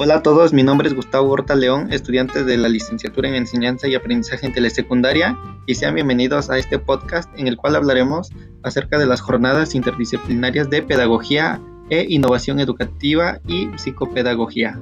Hola 0.00 0.18
a 0.18 0.22
todos, 0.22 0.52
mi 0.52 0.62
nombre 0.62 0.86
es 0.86 0.94
Gustavo 0.94 1.28
Horta 1.28 1.56
León, 1.56 1.92
estudiante 1.92 2.44
de 2.44 2.56
la 2.56 2.68
licenciatura 2.68 3.28
en 3.28 3.34
Enseñanza 3.34 3.88
y 3.88 3.96
Aprendizaje 3.96 4.46
en 4.46 4.52
Telesecundaria, 4.52 5.36
y 5.66 5.74
sean 5.74 5.96
bienvenidos 5.96 6.50
a 6.50 6.56
este 6.56 6.78
podcast 6.78 7.28
en 7.36 7.48
el 7.48 7.56
cual 7.56 7.74
hablaremos 7.74 8.30
acerca 8.62 8.96
de 8.96 9.06
las 9.06 9.20
jornadas 9.20 9.74
interdisciplinarias 9.74 10.70
de 10.70 10.82
pedagogía 10.82 11.60
e 11.90 12.06
innovación 12.08 12.60
educativa 12.60 13.40
y 13.48 13.76
psicopedagogía. 13.76 14.80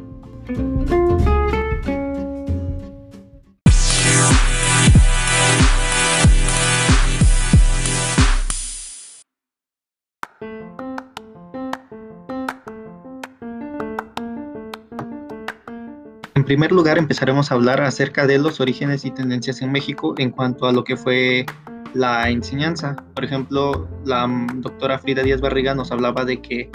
Primer 16.47 16.71
lugar, 16.71 16.97
empezaremos 16.97 17.51
a 17.51 17.57
hablar 17.57 17.83
acerca 17.83 18.27
de 18.27 18.39
los 18.39 18.61
orígenes 18.61 19.05
y 19.05 19.11
tendencias 19.11 19.61
en 19.63 19.73
México 19.73 20.15
en 20.17 20.31
cuanto 20.31 20.67
a 20.67 20.73
lo 20.73 20.85
que 20.85 20.97
fue 20.97 21.45
la 21.93 22.31
enseñanza. 22.31 22.97
Por 23.15 23.25
ejemplo, 23.25 23.89
la 24.05 24.29
doctora 24.57 24.99
Frida 24.99 25.23
Díaz 25.23 25.41
Barriga 25.41 25.75
nos 25.75 25.91
hablaba 25.91 26.25
de 26.25 26.41
que 26.41 26.71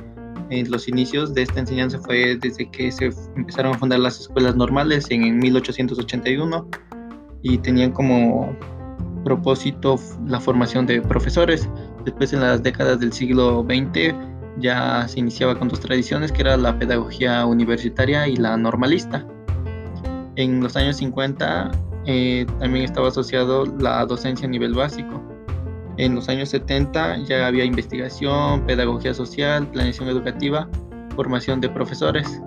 en 0.49 0.70
los 0.70 0.89
inicios 0.89 1.34
de 1.34 1.43
esta 1.43 1.62
enseñanza 1.62 1.99
fue 1.99 2.35
desde 2.35 2.70
que 2.70 2.91
se 2.91 3.12
empezaron 3.38 3.73
a 3.73 3.77
fundar 3.77 3.99
las 3.99 4.20
escuelas 4.20 4.57
normales 4.57 5.07
en 5.09 5.39
1881 5.39 6.67
y 7.41 7.57
tenían 7.59 7.91
como 7.91 8.53
propósito 9.23 9.95
la 10.27 10.41
formación 10.41 10.85
de 10.85 11.01
profesores. 11.01 11.70
Después 12.03 12.34
en 12.34 12.41
las 12.41 12.62
décadas 12.62 12.99
del 12.99 13.13
siglo 13.13 13.63
XX 13.63 14.13
ya 14.57 15.07
se 15.07 15.20
iniciaba 15.20 15.57
con 15.57 15.70
dos 15.70 15.79
tradiciones 15.79 16.29
que 16.29 16.41
era 16.41 16.57
la 16.57 16.77
pedagogía 16.77 17.46
universitaria 17.46 18.27
y 18.27 18.35
la 18.35 18.57
normalista. 18.57 19.26
En 20.35 20.62
los 20.62 20.76
años 20.76 20.98
50 20.98 21.71
eh, 22.05 22.46
también 22.60 22.85
estaba 22.85 23.10
asociado 23.10 23.65
la 23.65 24.05
docencia 24.05 24.48
a 24.48 24.49
nivel 24.49 24.74
básico. 24.74 25.21
En 25.98 26.15
los 26.15 26.29
años 26.29 26.49
70 26.49 27.24
ya 27.26 27.48
había 27.48 27.65
investigación, 27.65 28.65
pedagogía 28.65 29.13
social, 29.13 29.68
planeación 29.68 30.07
educativa, 30.07 30.70
formación 31.15 31.59
de 31.59 31.70
profesores. 31.70 32.41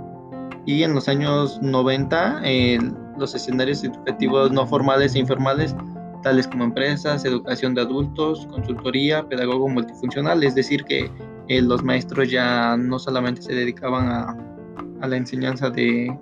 Y 0.67 0.83
en 0.83 0.95
los 0.95 1.09
años 1.09 1.61
90 1.61 2.41
eh, 2.45 2.79
los 3.19 3.35
escenarios 3.35 3.85
educativos 3.85 4.51
no 4.51 4.67
formales 4.67 5.15
e 5.15 5.19
informales, 5.19 5.77
tales 6.23 6.49
como 6.49 6.65
empresas, 6.65 7.25
educación 7.27 7.75
de 7.75 7.83
adultos, 7.83 8.47
consultoría, 8.51 9.29
pedagogo 9.29 9.69
multifuncional, 9.69 10.43
es 10.43 10.55
decir, 10.55 10.85
que 10.85 11.11
eh, 11.49 11.61
los 11.61 11.85
maestros 11.85 12.31
ya 12.31 12.77
no 12.79 12.99
solamente 12.99 13.43
se 13.43 13.55
dedicaban 13.55 14.09
a, 14.09 14.37
a 15.03 15.07
la 15.07 15.17
enseñanza 15.17 15.69
de 15.69 16.19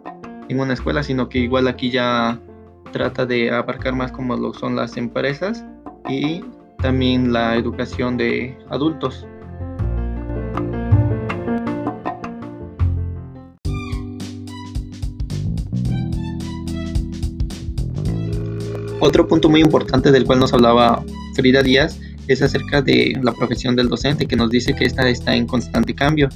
en 0.53 0.61
una 0.61 0.75
escuela, 0.75 1.03
sino 1.03 1.29
que 1.29 1.39
igual 1.39 1.67
aquí 1.67 1.91
ya 1.91 2.39
trata 2.93 3.27
de 3.27 3.51
abarcar 3.51 3.95
más 3.95 4.13
como 4.13 4.37
lo 4.37 4.55
son 4.55 4.77
las 4.77 4.97
empresas 4.97 5.65
y 6.09 6.45
también 6.79 7.33
la 7.33 7.57
educación 7.57 8.17
de 8.17 8.57
adultos. 8.71 9.27
Otro 19.01 19.27
punto 19.27 19.49
muy 19.49 19.61
importante 19.61 20.13
del 20.13 20.25
cual 20.25 20.39
nos 20.39 20.53
hablaba 20.53 21.03
Frida 21.35 21.63
Díaz 21.63 21.99
es 22.29 22.41
acerca 22.41 22.83
de 22.83 23.19
la 23.21 23.33
profesión 23.33 23.75
del 23.75 23.89
docente, 23.89 24.27
que 24.27 24.37
nos 24.37 24.51
dice 24.51 24.75
que 24.75 24.85
esta 24.85 25.09
está 25.09 25.35
en 25.35 25.47
constante 25.47 25.95
cambio. 25.95 26.29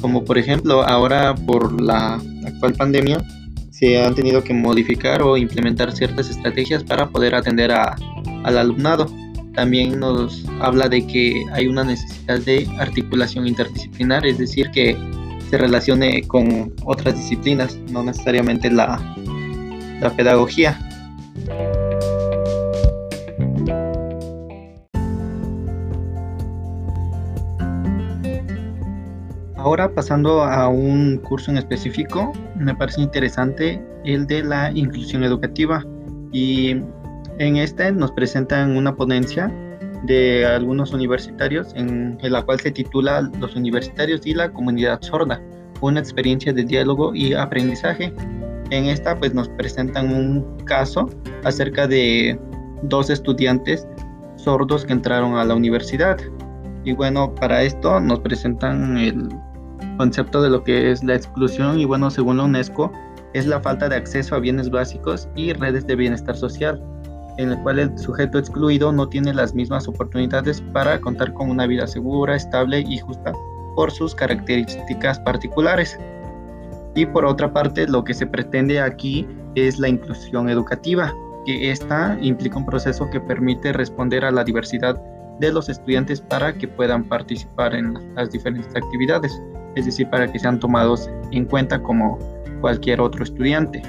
Como 0.00 0.24
por 0.24 0.38
ejemplo, 0.38 0.82
ahora 0.82 1.34
por 1.34 1.80
la 1.80 2.20
actual 2.46 2.74
pandemia 2.74 3.18
se 3.70 4.02
han 4.02 4.14
tenido 4.14 4.44
que 4.44 4.52
modificar 4.52 5.22
o 5.22 5.36
implementar 5.36 5.92
ciertas 5.92 6.28
estrategias 6.28 6.84
para 6.84 7.08
poder 7.08 7.34
atender 7.34 7.72
a, 7.72 7.96
al 8.44 8.58
alumnado. 8.58 9.06
También 9.54 9.98
nos 9.98 10.44
habla 10.60 10.88
de 10.88 11.06
que 11.06 11.44
hay 11.52 11.66
una 11.66 11.84
necesidad 11.84 12.40
de 12.40 12.68
articulación 12.78 13.46
interdisciplinar, 13.46 14.26
es 14.26 14.38
decir, 14.38 14.70
que 14.70 14.96
se 15.50 15.58
relacione 15.58 16.22
con 16.28 16.72
otras 16.84 17.16
disciplinas, 17.16 17.76
no 17.90 18.02
necesariamente 18.02 18.70
la, 18.70 19.00
la 20.00 20.10
pedagogía. 20.14 20.78
Ahora 29.70 29.94
pasando 29.94 30.42
a 30.42 30.66
un 30.66 31.18
curso 31.18 31.52
en 31.52 31.56
específico, 31.56 32.32
me 32.56 32.74
parece 32.74 33.02
interesante 33.02 33.80
el 34.04 34.26
de 34.26 34.42
la 34.42 34.72
inclusión 34.72 35.22
educativa 35.22 35.86
y 36.32 36.70
en 37.38 37.56
este 37.56 37.92
nos 37.92 38.10
presentan 38.10 38.76
una 38.76 38.96
ponencia 38.96 39.48
de 40.02 40.44
algunos 40.44 40.92
universitarios 40.92 41.72
en, 41.76 42.18
la 42.20 42.42
cual 42.42 42.58
se 42.58 42.72
titula 42.72 43.30
Los 43.38 43.54
universitarios 43.54 44.26
y 44.26 44.34
la 44.34 44.52
comunidad 44.52 45.00
sorda, 45.02 45.40
una 45.80 46.00
experiencia 46.00 46.52
de 46.52 46.64
diálogo 46.64 47.14
y 47.14 47.34
aprendizaje. 47.34 48.12
En 48.70 48.86
esta 48.86 49.16
pues 49.16 49.34
nos 49.34 49.48
presentan 49.50 50.12
un 50.12 50.56
caso 50.64 51.08
acerca 51.44 51.86
de 51.86 52.36
dos 52.82 53.08
estudiantes 53.08 53.86
sordos 54.34 54.84
que 54.84 54.94
entraron 54.94 55.36
a 55.36 55.44
la 55.44 55.54
universidad. 55.54 56.18
Y 56.84 56.92
bueno, 56.92 57.32
para 57.36 57.62
esto 57.62 58.00
nos 58.00 58.18
presentan 58.18 58.98
el 58.98 59.28
concepto 59.96 60.42
de 60.42 60.50
lo 60.50 60.62
que 60.64 60.90
es 60.90 61.02
la 61.04 61.14
exclusión 61.14 61.78
y 61.78 61.84
bueno, 61.84 62.10
según 62.10 62.38
la 62.38 62.44
UNESCO, 62.44 62.92
es 63.34 63.46
la 63.46 63.60
falta 63.60 63.88
de 63.88 63.96
acceso 63.96 64.34
a 64.34 64.40
bienes 64.40 64.70
básicos 64.70 65.28
y 65.36 65.52
redes 65.52 65.86
de 65.86 65.96
bienestar 65.96 66.36
social, 66.36 66.82
en 67.38 67.50
el 67.50 67.58
cual 67.62 67.78
el 67.78 67.98
sujeto 67.98 68.38
excluido 68.38 68.92
no 68.92 69.08
tiene 69.08 69.32
las 69.32 69.54
mismas 69.54 69.86
oportunidades 69.88 70.60
para 70.72 71.00
contar 71.00 71.32
con 71.34 71.50
una 71.50 71.66
vida 71.66 71.86
segura, 71.86 72.36
estable 72.36 72.80
y 72.80 72.98
justa 72.98 73.32
por 73.76 73.90
sus 73.90 74.14
características 74.14 75.20
particulares. 75.20 75.98
Y 76.94 77.06
por 77.06 77.24
otra 77.24 77.52
parte, 77.52 77.86
lo 77.86 78.02
que 78.02 78.14
se 78.14 78.26
pretende 78.26 78.80
aquí 78.80 79.26
es 79.54 79.78
la 79.78 79.88
inclusión 79.88 80.48
educativa, 80.48 81.14
que 81.46 81.70
esta 81.70 82.18
implica 82.20 82.58
un 82.58 82.66
proceso 82.66 83.08
que 83.10 83.20
permite 83.20 83.72
responder 83.72 84.24
a 84.24 84.30
la 84.32 84.44
diversidad 84.44 85.00
de 85.38 85.52
los 85.52 85.68
estudiantes 85.68 86.20
para 86.20 86.52
que 86.52 86.68
puedan 86.68 87.04
participar 87.04 87.74
en 87.74 87.94
las 88.14 88.30
diferentes 88.30 88.74
actividades 88.76 89.40
es 89.76 89.86
decir, 89.86 90.08
para 90.10 90.30
que 90.30 90.38
sean 90.38 90.58
tomados 90.58 91.10
en 91.30 91.44
cuenta 91.44 91.82
como 91.82 92.18
cualquier 92.60 93.00
otro 93.00 93.24
estudiante. 93.24 93.82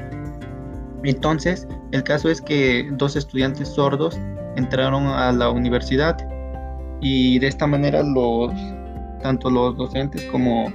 Entonces, 1.03 1.68
el 1.92 2.03
caso 2.03 2.30
es 2.30 2.42
que 2.42 2.90
dos 2.94 3.16
estudiantes 3.16 3.69
sordos 3.69 4.19
entraron 4.56 5.08
a 5.08 5.31
la 5.31 5.50
universidad 5.50 6.18
y 7.02 7.40
de 7.40 7.47
esta 7.47 7.66
manera 7.66 8.03
los 8.03 8.53
tanto 9.24 9.50
los 9.50 9.78
docentes 9.78 10.24
como 10.25 10.72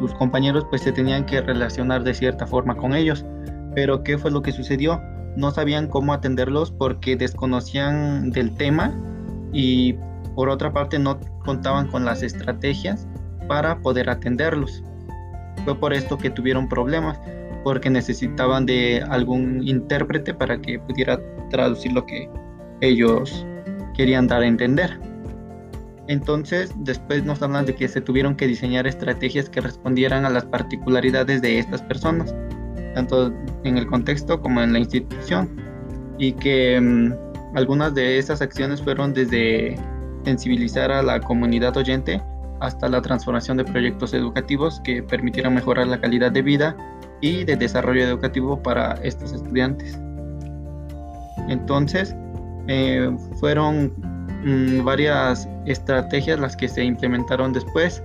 sus 0.00 0.12
compañeros 0.14 0.64
pues 0.70 0.82
se 0.82 0.92
tenían 0.92 1.24
que 1.26 1.40
relacionar 1.40 2.04
de 2.04 2.14
cierta 2.14 2.46
forma 2.46 2.76
con 2.76 2.94
ellos. 2.94 3.24
Pero 3.74 4.02
¿qué 4.02 4.18
fue 4.18 4.30
lo 4.30 4.42
que 4.42 4.52
sucedió? 4.52 5.00
No 5.36 5.50
sabían 5.50 5.88
cómo 5.88 6.12
atenderlos 6.12 6.70
porque 6.70 7.16
desconocían 7.16 8.30
del 8.30 8.54
tema 8.54 8.92
y 9.52 9.94
por 10.34 10.48
otra 10.48 10.72
parte 10.72 10.98
no 10.98 11.18
contaban 11.44 11.88
con 11.88 12.04
las 12.04 12.22
estrategias 12.22 13.06
para 13.52 13.78
poder 13.80 14.08
atenderlos. 14.08 14.82
Fue 15.66 15.78
por 15.78 15.92
esto 15.92 16.16
que 16.16 16.30
tuvieron 16.30 16.70
problemas, 16.70 17.20
porque 17.64 17.90
necesitaban 17.90 18.64
de 18.64 19.04
algún 19.10 19.62
intérprete 19.68 20.32
para 20.32 20.58
que 20.58 20.78
pudiera 20.78 21.20
traducir 21.50 21.92
lo 21.92 22.06
que 22.06 22.30
ellos 22.80 23.46
querían 23.94 24.26
dar 24.26 24.40
a 24.40 24.46
entender. 24.46 24.98
Entonces, 26.08 26.72
después 26.78 27.26
nos 27.26 27.42
hablan 27.42 27.66
de 27.66 27.74
que 27.74 27.88
se 27.88 28.00
tuvieron 28.00 28.36
que 28.36 28.46
diseñar 28.46 28.86
estrategias 28.86 29.50
que 29.50 29.60
respondieran 29.60 30.24
a 30.24 30.30
las 30.30 30.46
particularidades 30.46 31.42
de 31.42 31.58
estas 31.58 31.82
personas, 31.82 32.34
tanto 32.94 33.34
en 33.64 33.76
el 33.76 33.86
contexto 33.86 34.40
como 34.40 34.62
en 34.62 34.72
la 34.72 34.78
institución, 34.78 35.60
y 36.16 36.32
que 36.32 36.80
mm, 36.80 37.12
algunas 37.54 37.94
de 37.94 38.16
esas 38.16 38.40
acciones 38.40 38.80
fueron 38.80 39.12
desde 39.12 39.76
sensibilizar 40.24 40.90
a 40.90 41.02
la 41.02 41.20
comunidad 41.20 41.76
oyente 41.76 42.22
hasta 42.62 42.88
la 42.88 43.02
transformación 43.02 43.56
de 43.56 43.64
proyectos 43.64 44.14
educativos 44.14 44.80
que 44.84 45.02
permitieran 45.02 45.54
mejorar 45.54 45.88
la 45.88 46.00
calidad 46.00 46.30
de 46.30 46.42
vida 46.42 46.76
y 47.20 47.44
de 47.44 47.56
desarrollo 47.56 48.02
educativo 48.02 48.62
para 48.62 48.94
estos 49.02 49.32
estudiantes. 49.32 49.98
Entonces, 51.48 52.14
eh, 52.68 53.10
fueron 53.40 53.92
mm, 54.44 54.84
varias 54.84 55.48
estrategias 55.66 56.38
las 56.38 56.56
que 56.56 56.68
se 56.68 56.84
implementaron 56.84 57.52
después, 57.52 58.00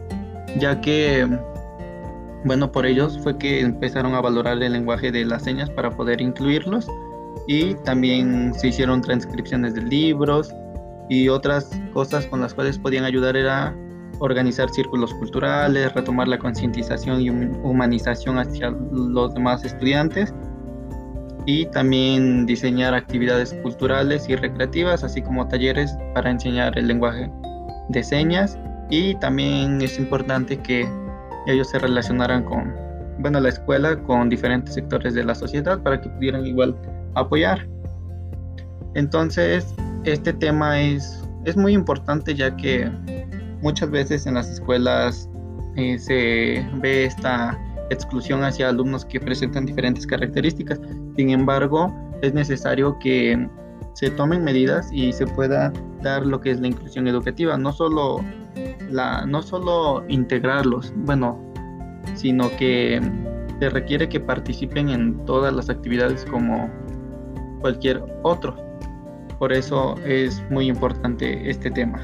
ya 0.58 0.82
que, 0.82 1.28
bueno, 2.44 2.72
por 2.72 2.88
ellos 2.88 3.20
fue 3.22 3.38
que 3.38 3.62
empezaron 3.62 4.16
a 4.16 4.22
valorar 4.22 4.62
el 4.62 4.74
lenguaje 4.74 5.12
de 5.12 5.24
las 5.24 5.44
señas 5.44 5.70
para 5.70 5.92
poder 5.92 6.20
incluirlos 6.20 6.88
y 7.48 7.76
también 7.86 8.56
se 8.56 8.70
hicieron 8.70 9.02
transcripciones 9.02 9.76
de 9.76 9.84
libros 9.84 10.52
y 11.10 11.30
otras 11.30 11.70
cosas 11.94 12.26
con 12.26 12.42
las 12.42 12.56
cuales 12.56 12.80
podían 12.80 13.06
ayudar 13.06 13.38
era 13.38 13.76
organizar 14.20 14.70
círculos 14.70 15.14
culturales, 15.14 15.94
retomar 15.94 16.28
la 16.28 16.38
concientización 16.38 17.22
y 17.22 17.30
humanización 17.30 18.40
hacia 18.40 18.72
los 18.92 19.34
demás 19.34 19.64
estudiantes 19.64 20.34
y 21.46 21.66
también 21.68 22.46
diseñar 22.46 22.94
actividades 22.94 23.54
culturales 23.64 24.28
y 24.28 24.36
recreativas, 24.36 25.04
así 25.04 25.22
como 25.22 25.48
talleres 25.48 25.96
para 26.14 26.30
enseñar 26.30 26.78
el 26.78 26.88
lenguaje 26.88 27.32
de 27.90 28.04
señas 28.04 28.58
y 28.90 29.16
también 29.16 29.82
es 29.82 29.98
importante 29.98 30.58
que 30.58 30.88
ellos 31.48 31.70
se 31.70 31.80
relacionaran 31.80 32.44
con, 32.44 32.74
bueno, 33.20 33.40
la 33.40 33.50
escuela 33.50 33.98
con 34.04 34.30
diferentes 34.30 34.74
sectores 34.74 35.14
de 35.14 35.24
la 35.24 35.36
sociedad 35.36 35.82
para 35.82 36.02
que 36.02 36.10
pudieran 36.10 36.46
igual 36.46 36.76
apoyar. 37.16 37.68
Entonces, 38.96 39.74
este 40.04 40.34
tema 40.34 40.82
es, 40.82 41.24
es 41.46 41.56
muy 41.56 41.74
importante 41.74 42.36
ya 42.36 42.56
que 42.56 42.90
muchas 43.62 43.90
veces 43.90 44.26
en 44.26 44.36
las 44.36 44.50
escuelas 44.50 45.30
eh, 45.76 45.98
se 46.00 46.66
ve 46.76 47.06
esta 47.06 47.58
exclusión 47.90 48.44
hacia 48.44 48.70
alumnos 48.70 49.06
que 49.06 49.20
presentan 49.20 49.66
diferentes 49.66 50.06
características. 50.06 50.80
Sin 51.16 51.30
embargo, 51.30 51.94
es 52.22 52.34
necesario 52.34 52.98
que 53.00 53.48
se 53.94 54.10
tomen 54.12 54.44
medidas 54.44 54.90
y 54.92 55.12
se 55.14 55.26
pueda 55.26 55.72
dar 56.02 56.26
lo 56.26 56.40
que 56.40 56.52
es 56.52 56.60
la 56.60 56.68
inclusión 56.68 57.08
educativa, 57.08 57.58
no 57.58 57.72
solo 57.72 58.24
la 58.90 59.26
no 59.26 59.42
solo 59.42 60.04
integrarlos, 60.08 60.94
bueno, 60.98 61.40
sino 62.16 62.50
que 62.58 63.02
se 63.60 63.70
requiere 63.70 64.08
que 64.08 64.20
participen 64.20 64.90
en 64.90 65.26
todas 65.26 65.54
las 65.54 65.70
actividades 65.70 66.26
como 66.26 66.70
cualquier 67.62 68.04
otro. 68.24 68.56
Por 69.40 69.54
eso 69.54 69.96
es 70.06 70.44
muy 70.50 70.68
importante 70.68 71.50
este 71.50 71.70
tema. 71.72 72.00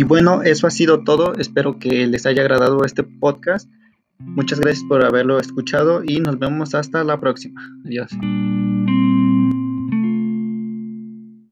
Y 0.00 0.02
bueno, 0.02 0.40
eso 0.40 0.66
ha 0.66 0.70
sido 0.70 1.04
todo. 1.04 1.34
Espero 1.34 1.78
que 1.78 2.06
les 2.06 2.24
haya 2.24 2.40
agradado 2.40 2.86
este 2.86 3.02
podcast. 3.02 3.70
Muchas 4.18 4.58
gracias 4.58 4.82
por 4.88 5.04
haberlo 5.04 5.38
escuchado 5.38 6.02
y 6.02 6.20
nos 6.20 6.38
vemos 6.38 6.74
hasta 6.74 7.04
la 7.04 7.20
próxima. 7.20 7.60
Adiós. 7.84 8.10